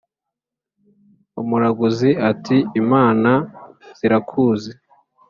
umuraguzi 1.41 2.09
ati"imana 2.31 3.31
zirakuzi 3.97 4.71